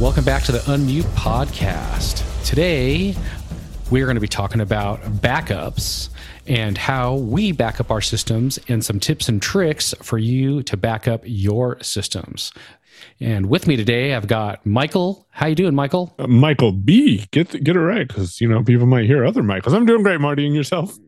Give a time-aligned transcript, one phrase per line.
[0.00, 2.24] Welcome back to the Unmute Podcast.
[2.44, 3.14] Today,
[3.92, 6.08] we're going to be talking about backups
[6.48, 10.76] and how we back up our systems and some tips and tricks for you to
[10.76, 12.52] back up your systems.
[13.20, 15.28] And with me today, I've got Michael.
[15.30, 16.12] How you doing, Michael?
[16.18, 17.26] Uh, Michael B.
[17.30, 19.74] Get get it right because you know people might hear other Michaels.
[19.74, 20.98] I'm doing great, Marty, and yourself.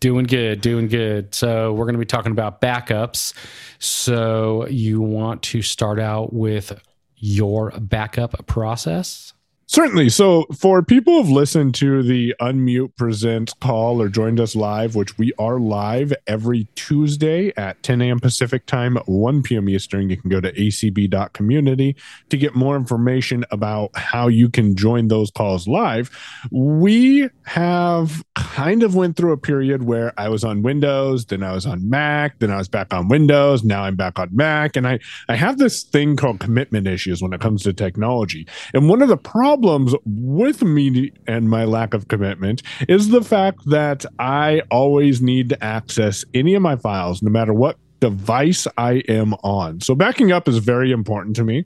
[0.00, 1.34] Doing good, doing good.
[1.34, 3.32] So we're going to be talking about backups.
[3.78, 6.78] So you want to start out with
[7.24, 9.33] your backup process?
[9.66, 10.10] Certainly.
[10.10, 15.16] So, for people who've listened to the Unmute Present call or joined us live, which
[15.16, 18.20] we are live every Tuesday at 10 a.m.
[18.20, 19.68] Pacific time, 1 p.m.
[19.70, 21.96] Eastern, you can go to acb.community
[22.28, 26.10] to get more information about how you can join those calls live.
[26.50, 31.52] We have kind of went through a period where I was on Windows, then I
[31.52, 34.86] was on Mac, then I was back on Windows, now I'm back on Mac, and
[34.86, 38.46] I I have this thing called commitment issues when it comes to technology.
[38.74, 43.22] And one of the problems problems with me and my lack of commitment is the
[43.22, 48.66] fact that I always need to access any of my files, no matter what device
[48.76, 49.80] I am on.
[49.80, 51.64] So backing up is very important to me.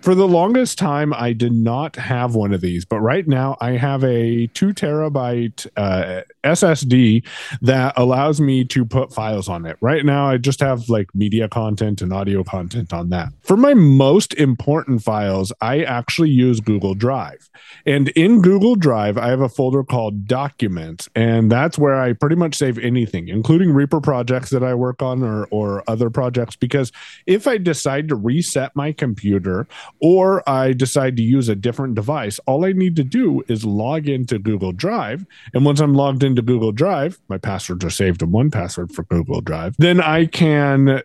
[0.00, 3.72] For the longest time, I did not have one of these, but right now I
[3.72, 7.24] have a two terabyte uh, SSD
[7.62, 9.76] that allows me to put files on it.
[9.80, 13.28] Right now, I just have like media content and audio content on that.
[13.42, 17.48] For my most important files, I actually use Google Drive.
[17.84, 22.36] And in Google Drive, I have a folder called Documents, and that's where I pretty
[22.36, 26.92] much save anything, including Reaper projects that I work on or, or other projects because
[27.26, 29.66] if I decide to reset my computer
[30.00, 34.08] or I decide to use a different device, all I need to do is log
[34.08, 35.26] into Google Drive.
[35.54, 39.40] And once I'm logged into Google Drive, my passwords are saved in 1Password for Google
[39.40, 41.02] Drive, then I can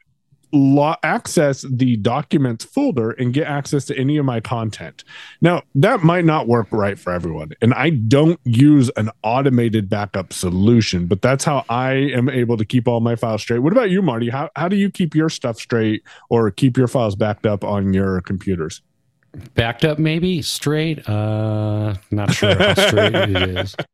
[0.53, 5.03] lo- access the documents folder and get access to any of my content.
[5.41, 7.51] Now, that might not work right for everyone.
[7.61, 12.65] And I don't use an automated backup solution, but that's how I am able to
[12.65, 13.59] keep all my files straight.
[13.59, 14.29] What about you, Marty?
[14.29, 17.93] How, how do you keep your stuff straight or keep your files backed up on
[17.93, 18.81] your computers?
[19.53, 21.07] Backed up, maybe straight.
[21.07, 23.75] Uh, not sure how straight it is.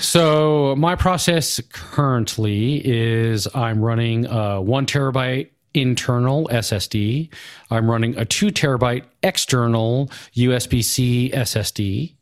[0.00, 7.28] So my process currently is I'm running a one terabyte internal SSD.
[7.70, 12.14] I'm running a two terabyte external USB C SSD.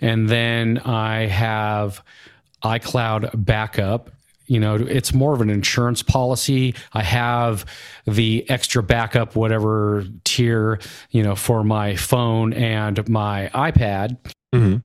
[0.00, 2.02] And then I have
[2.62, 4.10] iCloud backup.
[4.46, 6.74] You know, it's more of an insurance policy.
[6.92, 7.64] I have
[8.06, 10.80] the extra backup, whatever tier,
[11.10, 14.18] you know, for my phone and my iPad.
[14.54, 14.78] Mm-hmm.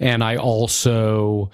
[0.00, 1.50] And I also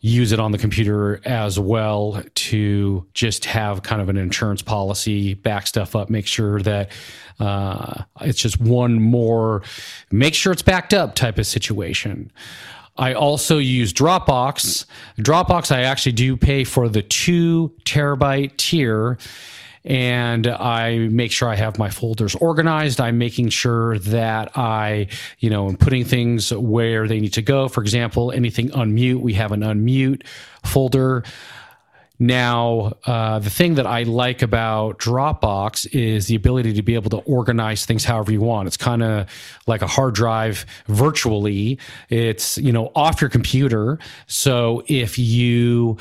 [0.00, 5.34] use it on the computer as well to just have kind of an insurance policy,
[5.34, 6.90] back stuff up, make sure that
[7.38, 9.62] uh, it's just one more,
[10.10, 12.32] make sure it's backed up type of situation.
[12.96, 14.84] I also use Dropbox.
[15.18, 19.18] Dropbox, I actually do pay for the two terabyte tier
[19.84, 23.00] and I make sure I have my folders organized.
[23.00, 25.08] I'm making sure that I,
[25.38, 27.68] you know, am putting things where they need to go.
[27.68, 30.26] For example, anything unmute, we have an unmute
[30.64, 31.24] folder.
[32.22, 37.08] Now, uh, the thing that I like about Dropbox is the ability to be able
[37.10, 38.66] to organize things however you want.
[38.66, 39.26] It's kind of
[39.66, 41.78] like a hard drive virtually.
[42.10, 43.98] It's, you know, off your computer.
[44.26, 45.96] So if you,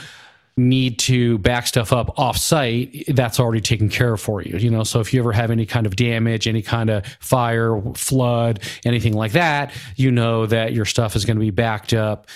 [0.60, 4.58] need to back stuff up off site, that's already taken care of for you.
[4.58, 7.82] You know, so if you ever have any kind of damage, any kind of fire,
[7.96, 12.28] flood, anything like that, you know that your stuff is going to be backed up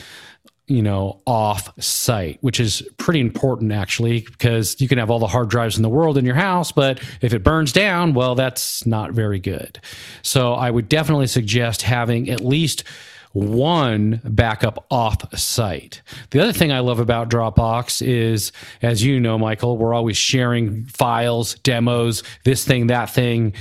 [0.68, 5.28] you know, off site, which is pretty important actually, because you can have all the
[5.28, 8.86] hard drives in the world in your house, but if it burns down, well, that's
[8.86, 9.80] not very good.
[10.22, 12.86] So I would definitely suggest having at least
[13.34, 16.02] one backup off site.
[16.30, 18.52] The other thing I love about Dropbox is,
[18.82, 23.54] as you know, Michael, we're always sharing files, demos, this thing, that thing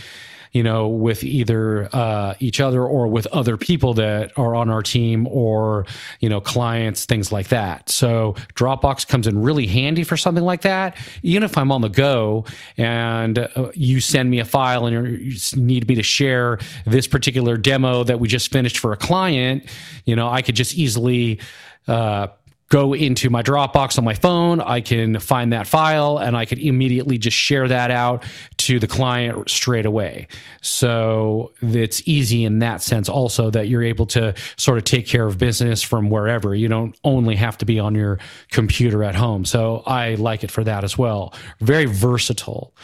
[0.52, 4.82] you know, with either uh, each other or with other people that are on our
[4.82, 5.86] team or,
[6.20, 7.88] you know, clients, things like that.
[7.88, 10.96] So Dropbox comes in really handy for something like that.
[11.22, 12.44] Even if I'm on the go
[12.76, 17.56] and uh, you send me a file and you need me to share this particular
[17.56, 19.64] demo that we just finished for a client,
[20.04, 21.40] you know, I could just easily,
[21.88, 22.28] uh,
[22.72, 24.58] go into my Dropbox on my phone.
[24.58, 28.24] I can find that file and I can immediately just share that out
[28.56, 30.26] to the client straight away.
[30.62, 35.26] So it's easy in that sense also that you're able to sort of take care
[35.26, 36.54] of business from wherever.
[36.54, 38.18] You don't only have to be on your
[38.50, 39.44] computer at home.
[39.44, 41.34] So I like it for that as well.
[41.60, 42.74] Very versatile.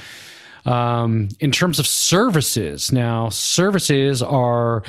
[0.66, 4.82] Um, in terms of services, now services are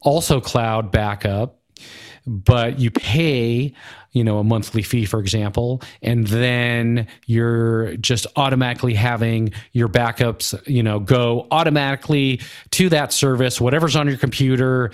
[0.00, 1.60] also cloud backup,
[2.26, 3.74] but you pay
[4.16, 10.58] you know, a monthly fee, for example, and then you're just automatically having your backups,
[10.66, 12.40] you know, go automatically
[12.70, 14.90] to that service, whatever's on your computer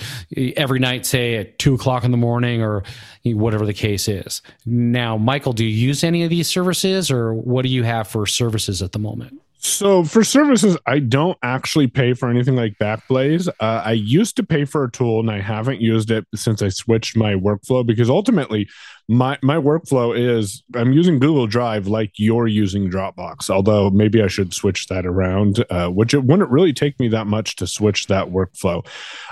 [0.57, 2.83] every night, say at two o'clock in the morning or
[3.25, 4.43] whatever the case is.
[4.67, 8.27] Now, Michael, do you use any of these services or what do you have for
[8.27, 9.41] services at the moment?
[9.65, 13.47] So for services, I don't actually pay for anything like Backblaze.
[13.61, 16.69] Uh, I used to pay for a tool, and I haven't used it since I
[16.69, 18.69] switched my workflow because ultimately,
[19.09, 23.51] my my workflow is I'm using Google Drive like you're using Dropbox.
[23.51, 27.27] Although maybe I should switch that around, uh, which it wouldn't really take me that
[27.27, 28.87] much to switch that workflow.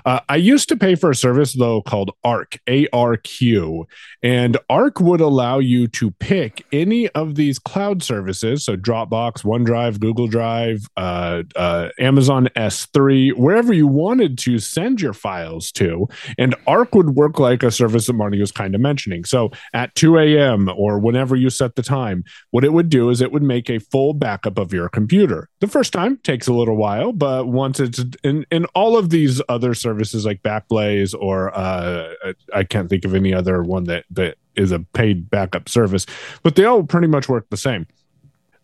[0.05, 3.87] Uh, I used to pay for a service though called Arq A R Q,
[4.23, 10.01] and Arq would allow you to pick any of these cloud services, so Dropbox, OneDrive,
[10.01, 16.09] Google Drive, uh, uh Amazon S3, wherever you wanted to send your files to,
[16.39, 19.25] and Arq would work like a service that Marty was kind of mentioning.
[19.25, 20.71] So at 2 a.m.
[20.77, 23.79] or whenever you set the time, what it would do is it would make a
[23.79, 25.49] full backup of your computer.
[25.61, 29.41] The first time takes a little while, but once it's in, in all of these
[29.49, 32.13] other services like Backblaze or uh,
[32.55, 36.07] I can't think of any other one that, that is a paid backup service,
[36.43, 37.87] but they all pretty much work the same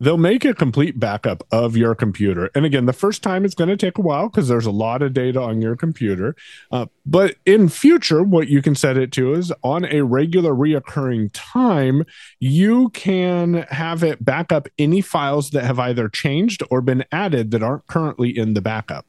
[0.00, 2.50] they'll make a complete backup of your computer.
[2.54, 5.02] And again, the first time it's going to take a while because there's a lot
[5.02, 6.36] of data on your computer.
[6.70, 11.30] Uh, but in future, what you can set it to is on a regular reoccurring
[11.32, 12.04] time,
[12.40, 17.50] you can have it back up any files that have either changed or been added
[17.50, 19.06] that aren't currently in the backup.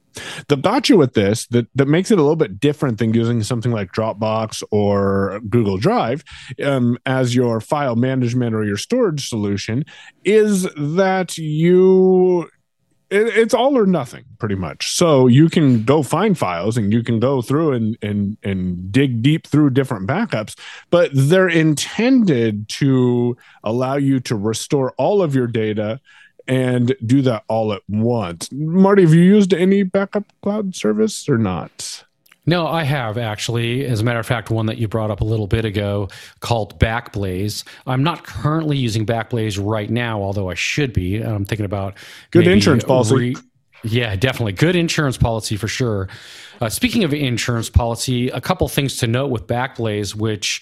[0.47, 3.71] The gotcha with this that, that makes it a little bit different than using something
[3.71, 6.23] like Dropbox or Google Drive
[6.63, 9.85] um, as your file management or your storage solution
[10.23, 12.49] is that you
[13.09, 14.91] it's all or nothing pretty much.
[14.91, 19.21] So you can go find files and you can go through and and and dig
[19.21, 20.57] deep through different backups
[20.89, 25.99] but they're intended to allow you to restore all of your data
[26.47, 28.49] and do that all at once.
[28.51, 32.03] Marty, have you used any backup cloud service or not?
[32.47, 33.85] No, I have actually.
[33.85, 36.07] As a matter of fact, one that you brought up a little bit ago
[36.39, 37.65] called Backblaze.
[37.85, 41.17] I'm not currently using Backblaze right now, although I should be.
[41.17, 41.95] I'm thinking about
[42.31, 43.15] good insurance policy.
[43.15, 43.35] Re-
[43.83, 44.53] yeah, definitely.
[44.53, 46.07] Good insurance policy for sure.
[46.59, 50.61] Uh, speaking of insurance policy, a couple things to note with Backblaze, which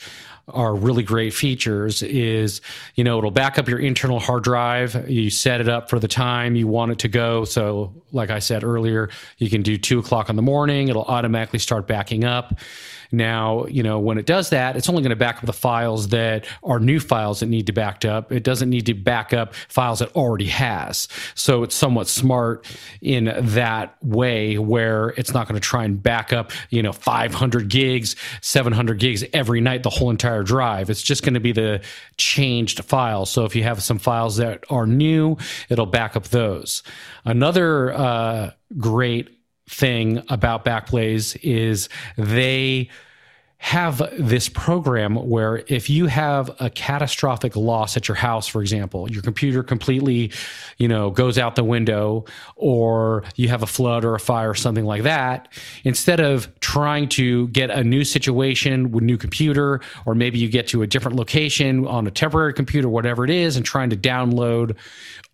[0.49, 2.61] are really great features is
[2.93, 5.09] you know it'll back up your internal hard drive.
[5.09, 7.45] You set it up for the time you want it to go.
[7.45, 10.89] So like i said earlier you can do two o'clock in the morning.
[10.89, 12.53] It'll automatically start backing up
[13.15, 16.09] now, you know, when it does that, it's only going to back up the files
[16.09, 18.31] that are new files that need to backed up.
[18.31, 21.07] It doesn't need to back up files it already has.
[21.33, 22.65] So it's somewhat smart
[23.01, 27.69] in that way where it's not going to try and back up, you know, 500
[27.69, 30.89] gigs, 700 gigs every night, the whole entire drive.
[30.89, 31.81] It's just going to be the
[32.17, 33.29] changed files.
[33.29, 35.37] So if you have some files that are new,
[35.69, 36.83] it'll back up those.
[37.23, 39.29] Another uh, great
[39.69, 42.89] thing about Backblaze is they
[43.65, 49.11] have this program where if you have a catastrophic loss at your house for example
[49.11, 50.31] your computer completely
[50.77, 52.23] you know goes out the window
[52.57, 55.51] or you have a flood or a fire or something like that
[55.83, 60.67] instead of trying to get a new situation with new computer or maybe you get
[60.67, 64.75] to a different location on a temporary computer whatever it is and trying to download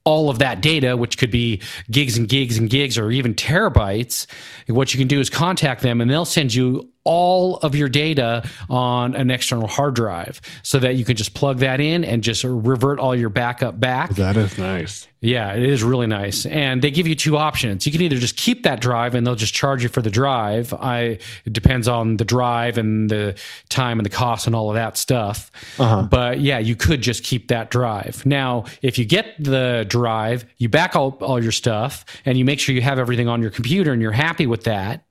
[0.04, 4.26] all of that data, which could be gigs and gigs and gigs or even terabytes,
[4.68, 8.48] what you can do is contact them and they'll send you all of your data
[8.70, 12.44] on an external hard drive so that you can just plug that in and just
[12.44, 14.12] revert all your backup back.
[14.12, 15.08] That is nice.
[15.20, 16.48] Yeah, it is really nice.
[16.48, 17.86] And they give you two options.
[17.86, 20.74] You can either just keep that drive and they'll just charge you for the drive.
[20.74, 23.36] I it depends on the drive and the
[23.70, 25.52] time and the cost and all of that stuff.
[25.78, 26.04] Uh-huh.
[26.04, 28.26] But yeah, you could just keep that drive.
[28.26, 32.60] Now, if you get the drive, you back all, all your stuff and you make
[32.60, 35.04] sure you have everything on your computer and you're happy with that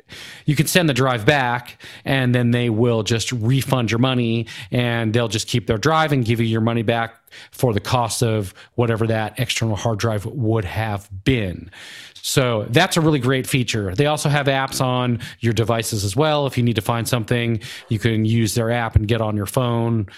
[0.45, 5.13] you can send the drive back and then they will just refund your money and
[5.13, 7.15] they'll just keep their drive and give you your money back
[7.53, 11.71] for the cost of whatever that external hard drive would have been.
[12.15, 13.95] So that's a really great feature.
[13.95, 16.47] They also have apps on your devices as well.
[16.47, 19.47] If you need to find something, you can use their app and get on your
[19.47, 20.09] phone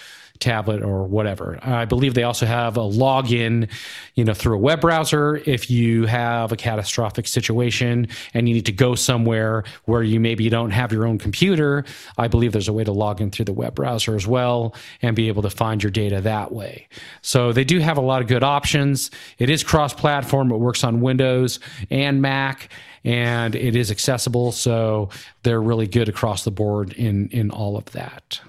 [0.43, 1.57] tablet or whatever.
[1.61, 3.69] I believe they also have a login,
[4.15, 8.65] you know, through a web browser if you have a catastrophic situation and you need
[8.65, 11.85] to go somewhere where you maybe don't have your own computer.
[12.17, 15.15] I believe there's a way to log in through the web browser as well and
[15.15, 16.87] be able to find your data that way.
[17.21, 19.09] So they do have a lot of good options.
[19.39, 20.51] It is cross-platform.
[20.51, 21.59] It works on Windows
[21.89, 22.69] and Mac
[23.05, 24.51] and it is accessible.
[24.51, 25.09] So
[25.43, 28.41] they're really good across the board in in all of that.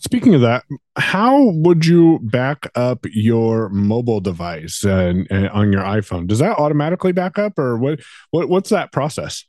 [0.00, 0.64] Speaking of that,
[0.96, 5.12] how would you back up your mobile device uh,
[5.52, 6.28] on your iPhone?
[6.28, 8.00] Does that automatically back up, or what?
[8.30, 9.44] What what's that process?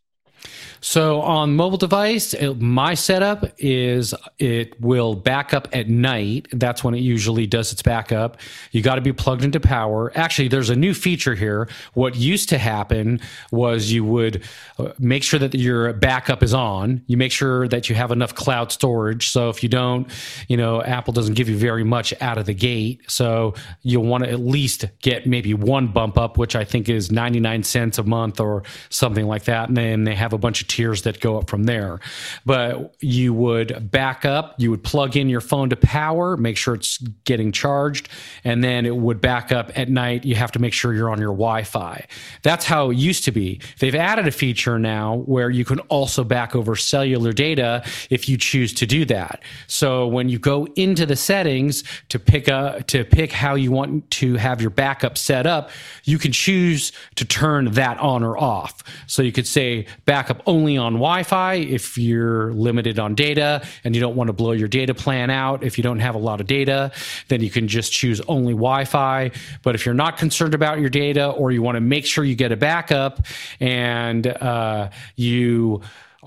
[0.81, 6.47] So on mobile device, it, my setup is it will back up at night.
[6.51, 8.37] That's when it usually does its backup.
[8.71, 10.11] You got to be plugged into power.
[10.15, 11.67] Actually, there's a new feature here.
[11.93, 13.19] What used to happen
[13.51, 14.43] was you would
[14.77, 17.03] uh, make sure that your backup is on.
[17.07, 19.29] You make sure that you have enough cloud storage.
[19.29, 20.09] So if you don't,
[20.47, 23.01] you know, Apple doesn't give you very much out of the gate.
[23.07, 27.11] So you'll want to at least get maybe one bump up, which I think is
[27.11, 29.67] 99 cents a month or something like that.
[29.67, 31.99] And then they have a bunch of tiers that go up from there.
[32.45, 36.75] But you would back up, you would plug in your phone to power, make sure
[36.75, 38.09] it's getting charged,
[38.43, 40.25] and then it would back up at night.
[40.25, 42.05] You have to make sure you're on your Wi Fi.
[42.43, 43.61] That's how it used to be.
[43.79, 48.37] They've added a feature now where you can also back over cellular data if you
[48.37, 49.41] choose to do that.
[49.67, 54.09] So when you go into the settings to pick a to pick how you want
[54.11, 55.69] to have your backup set up,
[56.03, 58.83] you can choose to turn that on or off.
[59.07, 59.85] So you could say
[60.19, 64.33] backup only on Wi Fi if you're limited on data and you don't want to
[64.33, 65.63] blow your data plan out.
[65.63, 66.91] If you don't have a lot of data,
[67.29, 69.31] then you can just choose only Wi Fi.
[69.63, 72.35] But if you're not concerned about your data or you want to make sure you
[72.35, 73.25] get a backup
[73.61, 75.81] and uh, you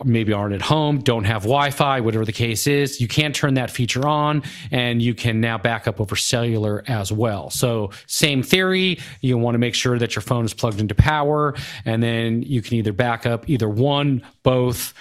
[0.04, 3.54] maybe aren't at home, don't have Wi Fi, whatever the case is, you can turn
[3.54, 7.50] that feature on and you can now back up over cellular as well.
[7.50, 11.54] So, same theory, you want to make sure that your phone is plugged into power,
[11.84, 14.94] and then you can either back up either one, both,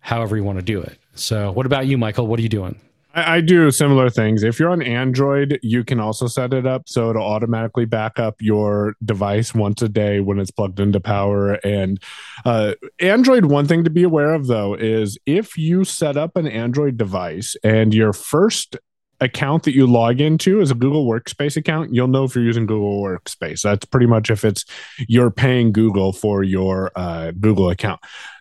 [0.00, 0.98] however you want to do it.
[1.14, 2.26] So, what about you, Michael?
[2.26, 2.80] What are you doing?
[3.22, 4.42] I, do similar things.
[4.42, 8.36] If you're on Android, you can also set it up so it'll automatically back up
[8.40, 11.54] your device once a day when it's plugged into power.
[11.64, 12.00] And
[12.44, 16.46] uh, Android, one thing to be aware of though is if you set up an
[16.46, 18.76] Android device and your first
[19.20, 22.66] account that you log into is a Google Workspace account, you'll know if you're using
[22.66, 23.62] Google Workspace.
[23.62, 24.64] That's pretty much if it's
[25.08, 28.00] you're paying Google for your uh, Google account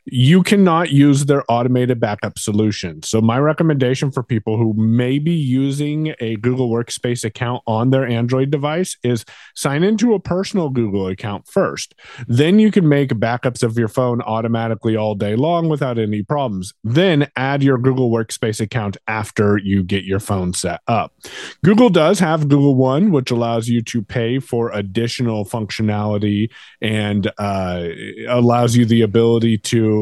[0.10, 3.04] you cannot use their automated backup solution.
[3.04, 8.08] So, my recommendation for people who may be using a Google Workspace account on their
[8.08, 11.94] Android device is sign into a personal Google account first.
[12.28, 16.74] Then you can make backups of your phone automatically all day long without any problems.
[16.86, 21.14] Then add your Google Workspace account after you get your phone set up.
[21.66, 26.50] Google does have Google One, which allows you to pay for additional functionality
[26.82, 27.90] and uh,
[28.30, 29.97] allows you the ability to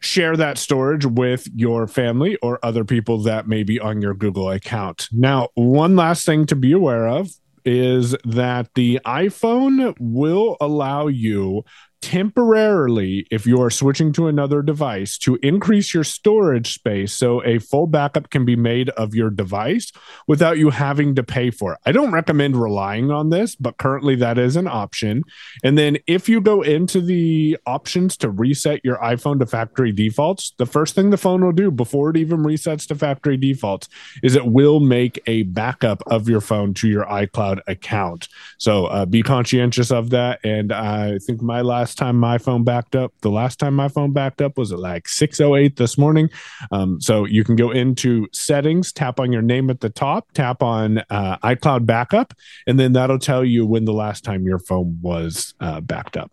[0.00, 4.50] share that storage with your family or other people that may be on your Google
[4.50, 5.08] account.
[5.12, 7.30] Now, one last thing to be aware of
[7.64, 11.64] is that the iPhone will allow you
[12.00, 17.58] temporarily, if you are switching to another device, to increase your storage space so a
[17.58, 19.92] full backup can be made of your device
[20.26, 21.78] without you having to pay for it.
[21.84, 25.24] I don't recommend relying on this, but currently that is an option.
[25.64, 30.54] And then if you go into the options to reset your iPhone to factory defaults,
[30.58, 33.88] the first thing the phone will do before it even resets to factory defaults
[34.22, 38.28] is it will make a backup of your phone to your iCloud account.
[38.58, 40.40] So uh, be conscientious of that.
[40.44, 43.14] And I think my last last time my phone backed up.
[43.22, 46.28] The last time my phone backed up was at like 6:08 this morning.
[46.70, 50.62] Um, so you can go into settings, tap on your name at the top, tap
[50.62, 52.34] on uh, iCloud backup,
[52.66, 56.30] and then that'll tell you when the last time your phone was uh, backed up.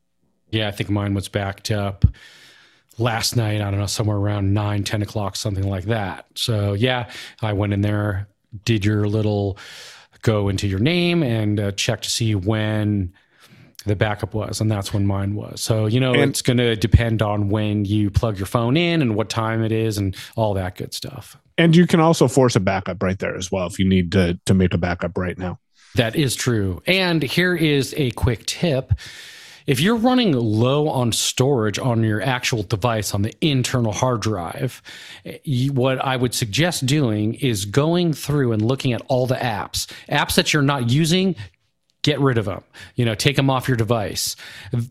[0.49, 2.03] Yeah, I think mine was backed up
[2.97, 3.61] last night.
[3.61, 6.25] I don't know, somewhere around 9, 10 o'clock, something like that.
[6.35, 7.09] So yeah,
[7.41, 8.27] I went in there,
[8.65, 9.57] did your little
[10.21, 13.13] go into your name and uh, check to see when
[13.85, 15.61] the backup was, and that's when mine was.
[15.61, 19.01] So, you know, and, it's going to depend on when you plug your phone in
[19.01, 21.37] and what time it is and all that good stuff.
[21.57, 24.39] And you can also force a backup right there as well if you need to,
[24.45, 25.59] to make a backup right now.
[25.95, 26.81] That is true.
[26.85, 28.93] And here is a quick tip.
[29.65, 34.81] If you're running low on storage on your actual device on the internal hard drive,
[35.71, 39.87] what I would suggest doing is going through and looking at all the apps.
[40.07, 41.35] Apps that you're not using,
[42.05, 42.63] get rid of them.
[42.93, 44.35] You know, take them off your device.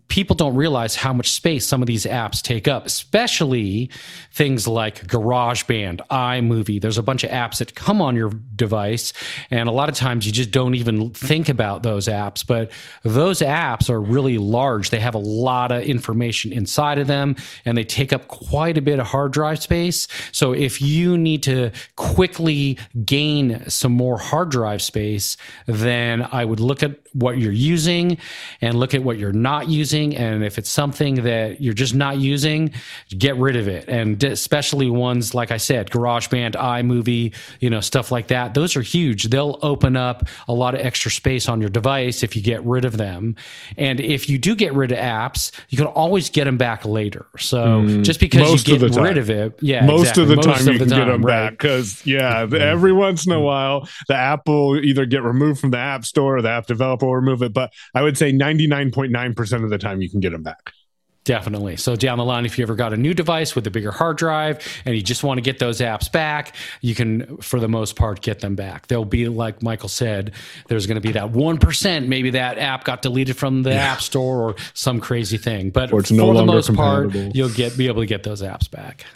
[0.08, 3.88] People don't realize how much space some of these apps take up, especially
[4.32, 6.80] things like GarageBand, iMovie.
[6.80, 9.12] There's a bunch of apps that come on your device,
[9.48, 12.44] and a lot of times you just don't even think about those apps.
[12.44, 12.72] But
[13.04, 14.90] those apps are really large.
[14.90, 18.82] They have a lot of information inside of them, and they take up quite a
[18.82, 20.08] bit of hard drive space.
[20.32, 26.58] So if you need to quickly gain some more hard drive space, then I would
[26.58, 28.18] look at what you're using
[28.60, 30.16] and look at what you're not using.
[30.16, 32.72] And if it's something that you're just not using,
[33.16, 33.88] get rid of it.
[33.88, 38.54] And especially ones, like I said, GarageBand, iMovie, you know, stuff like that.
[38.54, 39.24] Those are huge.
[39.24, 42.84] They'll open up a lot of extra space on your device if you get rid
[42.84, 43.36] of them.
[43.78, 47.26] And if you do get rid of apps, you can always get them back later.
[47.38, 50.22] So mm, just because you get rid of it, yeah, most exactly.
[50.24, 51.50] of the most time of you the can time, get them right.
[51.50, 52.56] back because yeah, mm-hmm.
[52.56, 56.38] every once in a while the app will either get removed from the app store
[56.38, 57.52] or the app developer will remove it.
[57.52, 60.72] But I would say 99.9% of the time you can get them back.
[61.24, 61.76] Definitely.
[61.76, 64.18] So down the line, if you ever got a new device with a bigger hard
[64.18, 67.96] drive and you just want to get those apps back, you can, for the most
[67.96, 68.88] part, get them back.
[68.88, 70.32] They'll be like Michael said,
[70.68, 72.08] there's going to be that one percent.
[72.08, 73.92] Maybe that app got deleted from the yeah.
[73.92, 75.70] app store or some crazy thing.
[75.70, 79.06] But for the most part, you'll get be able to get those apps back.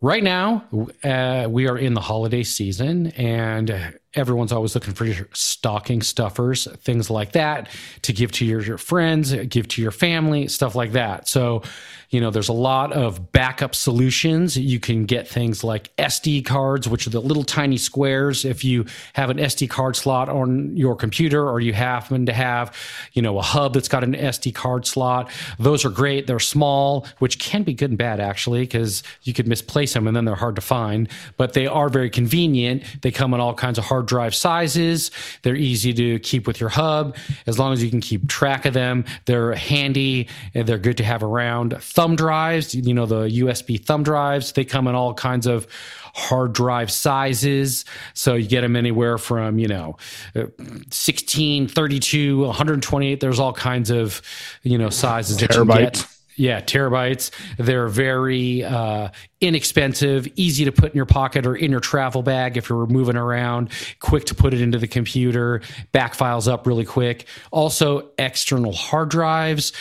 [0.00, 0.64] Right now,
[1.02, 6.66] uh, we are in the holiday season, and everyone's always looking for your stocking stuffers,
[6.78, 7.68] things like that
[8.02, 11.28] to give to your, your, friends, give to your family, stuff like that.
[11.28, 11.62] So,
[12.08, 14.56] you know, there's a lot of backup solutions.
[14.56, 18.46] You can get things like SD cards, which are the little tiny squares.
[18.46, 22.74] If you have an SD card slot on your computer or you happen to have,
[23.12, 26.26] you know, a hub that's got an SD card slot, those are great.
[26.26, 30.16] They're small, which can be good and bad actually, because you could misplace them and
[30.16, 32.84] then they're hard to find, but they are very convenient.
[33.02, 35.10] They come in all kinds of hard drive sizes.
[35.42, 38.74] They're easy to keep with your hub as long as you can keep track of
[38.74, 39.04] them.
[39.26, 41.76] They're handy and they're good to have around.
[41.80, 45.66] Thumb drives, you know, the USB thumb drives, they come in all kinds of
[46.14, 47.84] hard drive sizes.
[48.14, 49.96] So you get them anywhere from, you know,
[50.34, 50.46] uh,
[50.90, 53.20] 16, 32, 128.
[53.20, 54.20] There's all kinds of,
[54.62, 56.06] you know, sizes that you get.
[56.38, 57.32] Yeah, terabytes.
[57.58, 59.08] They're very uh,
[59.40, 63.16] inexpensive, easy to put in your pocket or in your travel bag if you're moving
[63.16, 67.26] around, quick to put it into the computer, back files up really quick.
[67.50, 69.72] Also, external hard drives.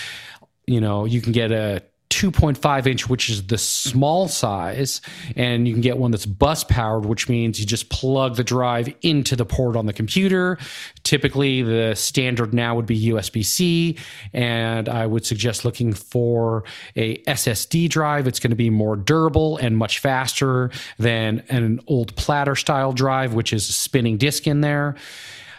[0.65, 5.01] You know, you can get a 2.5 inch, which is the small size,
[5.36, 8.93] and you can get one that's bus powered, which means you just plug the drive
[9.01, 10.58] into the port on the computer.
[11.03, 13.97] Typically, the standard now would be USB C,
[14.34, 16.63] and I would suggest looking for
[16.95, 18.27] a SSD drive.
[18.27, 23.34] It's going to be more durable and much faster than an old platter style drive,
[23.34, 24.95] which is a spinning disk in there.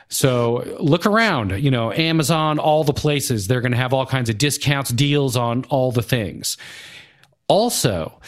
[0.08, 4.30] So look around, you know, Amazon, all the places, they're going to have all kinds
[4.30, 6.56] of discounts, deals on all the things.
[7.46, 8.18] Also,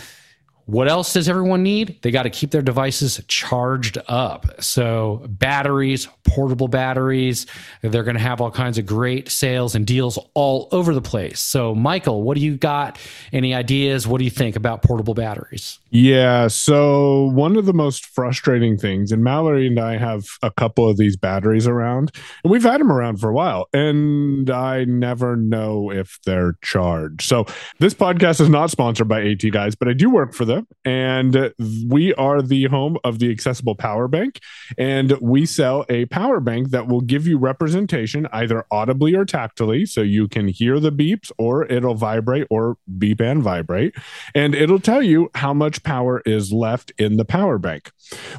[0.66, 2.00] what else does everyone need?
[2.02, 4.62] They got to keep their devices charged up.
[4.62, 7.46] So, batteries, portable batteries,
[7.82, 11.40] they're going to have all kinds of great sales and deals all over the place.
[11.40, 12.98] So, Michael, what do you got?
[13.32, 14.06] Any ideas?
[14.06, 15.78] What do you think about portable batteries?
[15.90, 16.46] Yeah.
[16.46, 20.96] So, one of the most frustrating things, and Mallory and I have a couple of
[20.96, 22.12] these batteries around,
[22.44, 27.22] and we've had them around for a while, and I never know if they're charged.
[27.22, 27.46] So,
[27.80, 31.52] this podcast is not sponsored by AT Guys, but I do work for them and
[31.86, 34.40] we are the home of the accessible power bank.
[34.78, 39.86] And we sell a power bank that will give you representation either audibly or tactily.
[39.86, 43.94] So you can hear the beeps or it'll vibrate or beep and vibrate.
[44.34, 47.90] And it'll tell you how much power is left in the power bank.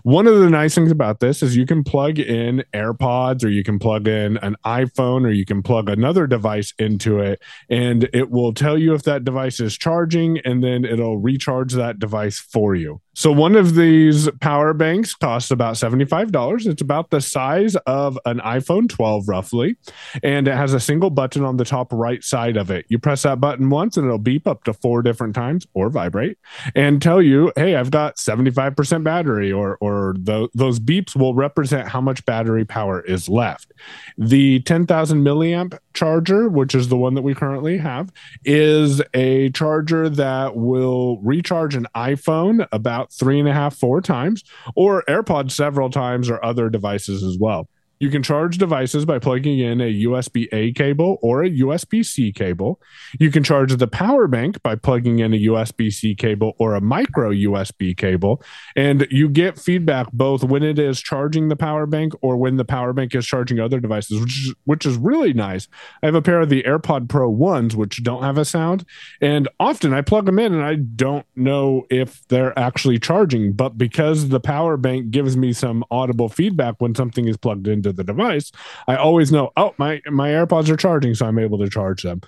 [0.04, 3.64] One of the nice things about this is you can plug in AirPods or you
[3.64, 8.30] can plug in an iPhone or you can plug another device into it and it
[8.30, 12.76] will tell you if that device is charging and then it'll recharge that device for
[12.76, 13.02] you.
[13.14, 16.66] So one of these power banks costs about $75.
[16.66, 19.76] It's about the size of an iPhone 12 roughly,
[20.24, 22.86] and it has a single button on the top right side of it.
[22.88, 26.38] You press that button once and it'll beep up to four different times or vibrate
[26.74, 31.90] and tell you, "Hey, I've got 75% battery," or or the, those beeps will represent
[31.90, 33.74] how much battery power is left.
[34.18, 38.12] The 10,000 milliamp charger, which is the one that we currently have,
[38.46, 44.44] is a charger that will recharge an iPhone about three and a half, four times,
[44.76, 47.68] or AirPods several times, or other devices as well.
[48.02, 52.32] You can charge devices by plugging in a USB A cable or a USB C
[52.32, 52.82] cable.
[53.20, 56.82] You can charge the power bank by plugging in a USB C cable or a
[56.82, 58.42] micro USB cable.
[58.76, 62.66] And you get feedback both when it is charging the power bank or when the
[62.66, 65.68] power bank is charging other devices, which is, which is really nice.
[66.02, 68.84] I have a pair of the AirPod Pro 1s, which don't have a sound.
[69.22, 73.54] And often I plug them in and I don't know if they're actually charging.
[73.54, 77.91] But because the power bank gives me some audible feedback when something is plugged into
[77.92, 78.52] the device,
[78.88, 82.22] I always know, oh, my, my AirPods are charging, so I'm able to charge them.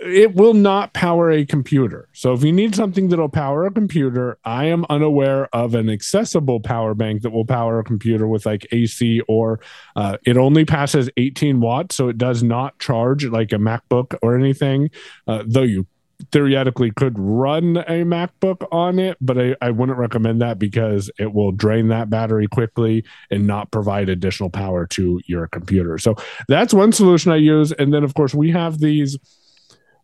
[0.00, 2.08] It will not power a computer.
[2.12, 6.60] So if you need something that'll power a computer, I am unaware of an accessible
[6.60, 9.60] power bank that will power a computer with like AC or
[9.94, 11.96] uh, it only passes 18 watts.
[11.96, 14.90] So it does not charge like a MacBook or anything,
[15.26, 15.86] uh, though you
[16.32, 21.32] theoretically could run a MacBook on it, but I, I wouldn't recommend that because it
[21.32, 25.98] will drain that battery quickly and not provide additional power to your computer.
[25.98, 26.16] So
[26.48, 27.72] that's one solution I use.
[27.72, 29.18] And then, of course, we have these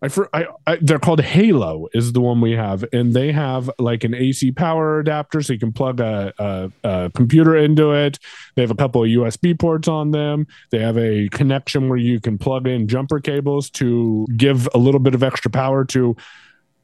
[0.03, 3.71] I, for, I, I, they're called Halo is the one we have, and they have
[3.79, 8.19] like an AC power adapter, so you can plug a, a, a, computer into it.
[8.57, 10.49] They have a couple of USB ports on them.
[10.71, 15.01] They have a connection where you can plug in jumper cables to give a little
[15.01, 16.17] bit of extra power to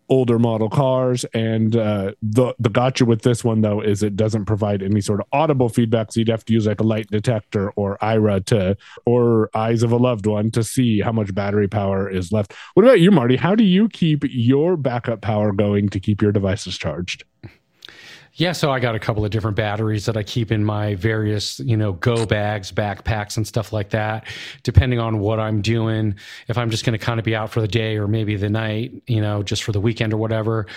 [0.09, 1.25] older model cars.
[1.35, 5.21] And uh, the the gotcha with this one though is it doesn't provide any sort
[5.21, 8.77] of audible feedback, so you'd have to use like a light detector or Aira to
[9.05, 12.55] or eyes of a loved one to see how much battery power is left.
[12.75, 13.37] What about you, Marty?
[13.37, 17.25] How do you keep your backup power going to keep your devices charged?
[18.39, 21.59] Yeah, so I got a couple of different batteries that I keep in my various,
[21.59, 24.29] you know, go bags, backpacks, and stuff like that,
[24.63, 26.15] depending on what I'm doing.
[26.47, 28.49] If I'm just going to kind of be out for the day or maybe the
[28.49, 30.69] night, you know, just for the weekend or whatever,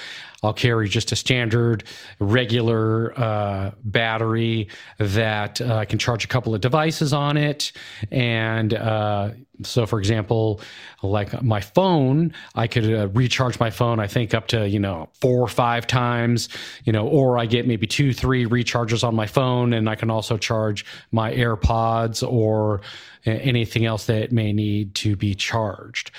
[0.44, 1.84] I'll carry just a standard,
[2.20, 7.72] regular uh, battery that uh, can charge a couple of devices on it.
[8.10, 10.60] And uh, so, for example,
[11.04, 15.10] like my phone, I could uh, recharge my phone, I think, up to, you know,
[15.14, 16.50] four or five times,
[16.86, 19.74] you know, or I get maybe two, three recharges on my phone.
[19.74, 22.82] And I can also charge my AirPods or
[23.26, 26.10] anything else that may need to be charged.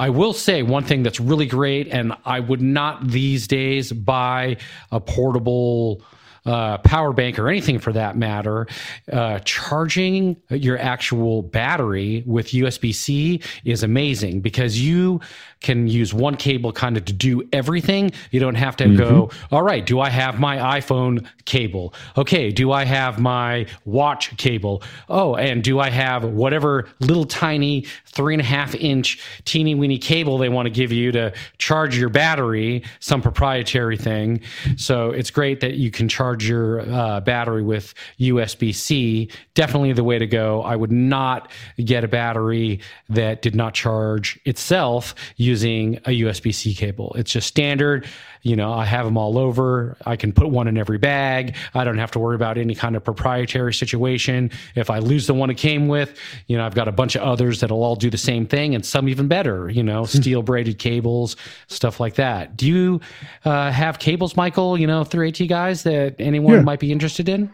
[0.00, 4.56] I will say one thing that's really great, and I would not these days buy
[4.90, 6.02] a portable
[6.46, 8.66] uh, power bank or anything for that matter,
[9.12, 15.20] uh, charging your actual battery with USB C is amazing because you
[15.60, 18.10] can use one cable kind of to do everything.
[18.30, 18.96] You don't have to mm-hmm.
[18.96, 21.94] go, all right, do I have my iPhone cable?
[22.16, 24.82] Okay, do I have my watch cable?
[25.08, 29.98] Oh, and do I have whatever little tiny three and a half inch teeny weeny
[29.98, 34.40] cable they want to give you to charge your battery, some proprietary thing.
[34.76, 39.30] So it's great that you can charge your uh, battery with USB C.
[39.54, 40.62] Definitely the way to go.
[40.62, 41.50] I would not
[41.84, 45.14] get a battery that did not charge itself
[45.50, 47.12] using a USB C cable.
[47.18, 48.06] It's just standard.
[48.42, 49.96] You know, I have them all over.
[50.06, 51.56] I can put one in every bag.
[51.74, 54.50] I don't have to worry about any kind of proprietary situation.
[54.76, 57.22] If I lose the one it came with, you know, I've got a bunch of
[57.22, 60.18] others that'll all do the same thing and some even better, you know, hmm.
[60.20, 61.36] steel braided cables,
[61.66, 62.56] stuff like that.
[62.56, 63.00] Do you
[63.44, 66.62] uh, have cables, Michael, you know, through AT guys that anyone yeah.
[66.62, 67.52] might be interested in?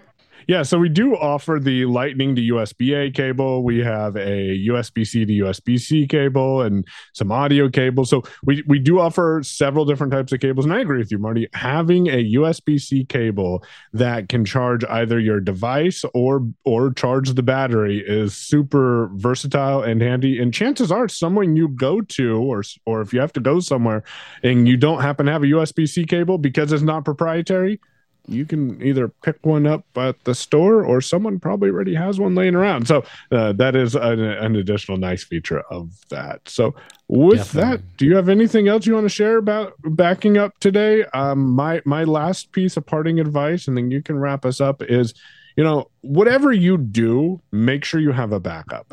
[0.48, 3.64] Yeah, so we do offer the Lightning to USB A cable.
[3.64, 8.10] We have a USB C to USB C cable and some audio cables.
[8.10, 10.64] So we, we do offer several different types of cables.
[10.64, 11.48] And I agree with you, Marty.
[11.52, 17.42] Having a USB C cable that can charge either your device or or charge the
[17.42, 20.40] battery is super versatile and handy.
[20.40, 24.04] And chances are, someone you go to, or or if you have to go somewhere
[24.44, 27.80] and you don't happen to have a USB C cable because it's not proprietary
[28.28, 32.34] you can either pick one up at the store or someone probably already has one
[32.34, 32.86] laying around.
[32.86, 36.40] So uh, that is an, an, additional nice feature of that.
[36.48, 36.74] So
[37.08, 37.76] with Definitely.
[37.76, 41.04] that, do you have anything else you want to share about backing up today?
[41.14, 44.82] Um, my my last piece of parting advice, and then you can wrap us up
[44.82, 45.14] is.
[45.58, 48.92] You know, whatever you do, make sure you have a backup,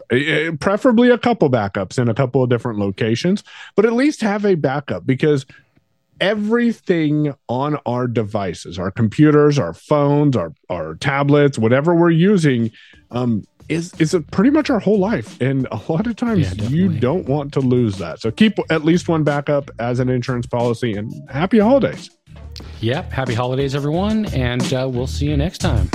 [0.62, 3.43] preferably a couple backups in a couple of different locations,
[3.76, 5.46] but at least have a backup because
[6.19, 12.71] everything on our devices, our computers, our phones, our, our tablets, whatever we're using,
[13.12, 15.39] um, is is pretty much our whole life.
[15.41, 18.19] And a lot of times yeah, you don't want to lose that.
[18.19, 22.10] So keep at least one backup as an insurance policy and happy holidays.
[22.82, 23.12] Yep.
[23.12, 24.26] Happy holidays, everyone.
[24.28, 25.89] And uh, we'll see you next time.